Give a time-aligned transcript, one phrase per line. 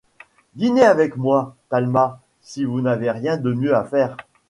[0.55, 4.17] Dînez avec moi, Talma, si vous n'avez rien de mieux à faire.